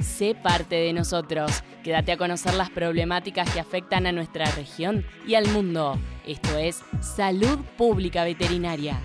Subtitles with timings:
[0.00, 1.62] sé parte de nosotros.
[1.82, 5.98] Quédate a conocer las problemáticas que afectan a nuestra región y al mundo.
[6.26, 9.00] Esto es Salud Pública Veterinaria.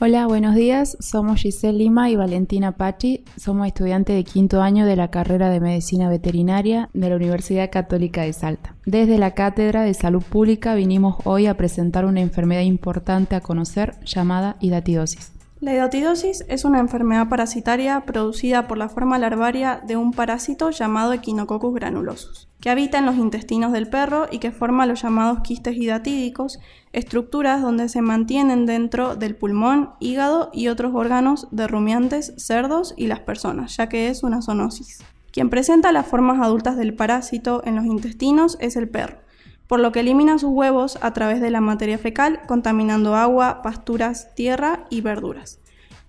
[0.00, 0.96] Hola, buenos días.
[1.00, 3.24] Somos Giselle Lima y Valentina Pachi.
[3.36, 8.22] Somos estudiantes de quinto año de la carrera de Medicina Veterinaria de la Universidad Católica
[8.22, 8.76] de Salta.
[8.86, 13.98] Desde la Cátedra de Salud Pública vinimos hoy a presentar una enfermedad importante a conocer
[14.04, 15.32] llamada hidatidosis.
[15.60, 21.12] La hidatidosis es una enfermedad parasitaria producida por la forma larvaria de un parásito llamado
[21.12, 25.76] Echinococcus granulosus, que habita en los intestinos del perro y que forma los llamados quistes
[25.76, 26.60] hidatídicos,
[26.92, 33.08] estructuras donde se mantienen dentro del pulmón, hígado y otros órganos de rumiantes, cerdos y
[33.08, 35.02] las personas, ya que es una zoonosis.
[35.32, 39.27] Quien presenta las formas adultas del parásito en los intestinos es el perro
[39.68, 44.34] por lo que elimina sus huevos a través de la materia fecal, contaminando agua, pasturas,
[44.34, 45.60] tierra y verduras.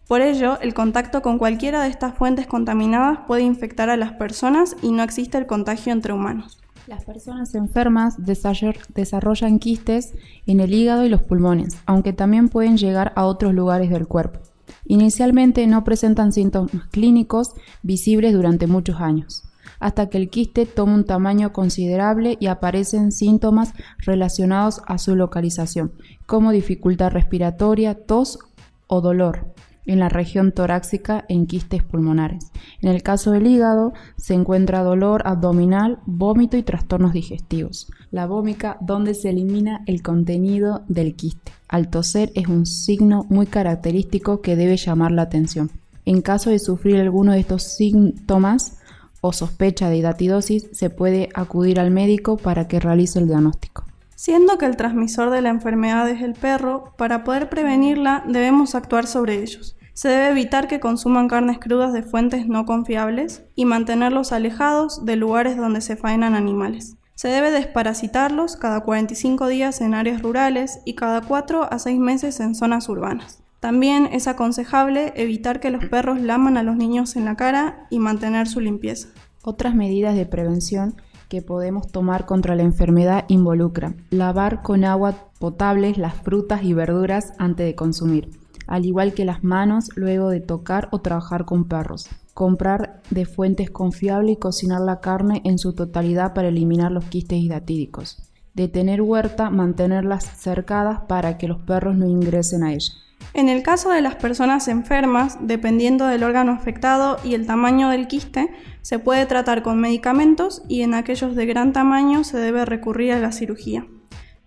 [0.07, 4.75] Por ello, el contacto con cualquiera de estas fuentes contaminadas puede infectar a las personas
[4.81, 6.57] y no existe el contagio entre humanos.
[6.87, 10.15] Las personas enfermas desarrollan quistes
[10.47, 14.39] en el hígado y los pulmones, aunque también pueden llegar a otros lugares del cuerpo.
[14.85, 19.48] Inicialmente no presentan síntomas clínicos visibles durante muchos años
[19.79, 25.93] hasta que el quiste toma un tamaño considerable y aparecen síntomas relacionados a su localización,
[26.25, 28.39] como dificultad respiratoria, tos
[28.87, 29.53] o dolor
[29.89, 32.51] en la región torácica en quistes pulmonares.
[32.81, 37.91] En el caso del hígado se encuentra dolor abdominal, vómito y trastornos digestivos.
[38.11, 41.51] La vómica donde se elimina el contenido del quiste.
[41.67, 45.71] Al toser es un signo muy característico que debe llamar la atención.
[46.05, 48.78] En caso de sufrir alguno de estos síntomas,
[49.21, 53.85] o sospecha de hidatidosis, se puede acudir al médico para que realice el diagnóstico.
[54.15, 59.07] Siendo que el transmisor de la enfermedad es el perro, para poder prevenirla debemos actuar
[59.07, 59.77] sobre ellos.
[59.93, 65.15] Se debe evitar que consuman carnes crudas de fuentes no confiables y mantenerlos alejados de
[65.15, 66.95] lugares donde se faenan animales.
[67.15, 72.39] Se debe desparasitarlos cada 45 días en áreas rurales y cada 4 a 6 meses
[72.39, 73.41] en zonas urbanas.
[73.59, 77.99] También es aconsejable evitar que los perros laman a los niños en la cara y
[77.99, 79.09] mantener su limpieza.
[79.43, 80.95] Otras medidas de prevención
[81.27, 87.33] que podemos tomar contra la enfermedad involucran lavar con agua potable las frutas y verduras
[87.37, 88.31] antes de consumir,
[88.65, 93.69] al igual que las manos luego de tocar o trabajar con perros, comprar de fuentes
[93.69, 99.01] confiables y cocinar la carne en su totalidad para eliminar los quistes hidatídicos, de tener
[99.01, 102.93] huerta, mantenerlas cercadas para que los perros no ingresen a ella.
[103.33, 108.07] En el caso de las personas enfermas, dependiendo del órgano afectado y el tamaño del
[108.07, 108.51] quiste,
[108.81, 113.19] se puede tratar con medicamentos y en aquellos de gran tamaño se debe recurrir a
[113.19, 113.85] la cirugía.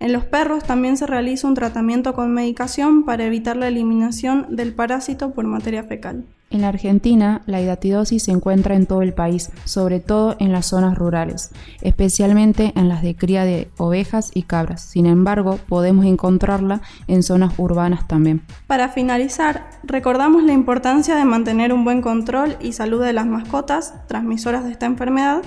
[0.02, 4.74] En los perros también se realiza un tratamiento con medicación para evitar la eliminación del
[4.74, 6.24] parásito por materia fecal.
[6.50, 10.66] En la Argentina, la hidatidosis se encuentra en todo el país, sobre todo en las
[10.66, 11.52] zonas rurales,
[11.82, 14.82] especialmente en las de cría de ovejas y cabras.
[14.82, 18.42] Sin embargo, podemos encontrarla en zonas urbanas también.
[18.66, 23.94] Para finalizar, recordamos la importancia de mantener un buen control y salud de las mascotas
[24.08, 25.42] transmisoras de esta enfermedad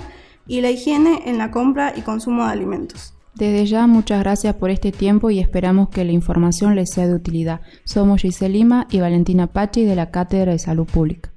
[0.46, 3.15] y la higiene en la compra y consumo de alimentos.
[3.36, 7.14] Desde ya muchas gracias por este tiempo y esperamos que la información les sea de
[7.14, 7.60] utilidad.
[7.84, 11.30] Somos Giselle Lima y Valentina Pachi de la Cátedra de Salud Pública.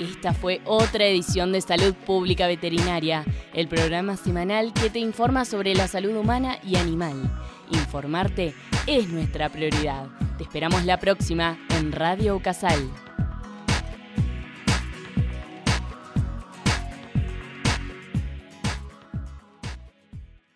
[0.00, 5.74] Esta fue otra edición de Salud Pública Veterinaria, el programa semanal que te informa sobre
[5.74, 7.30] la salud humana y animal.
[7.70, 8.54] Informarte
[8.86, 10.06] es nuestra prioridad.
[10.38, 12.90] Te esperamos la próxima en Radio Casal.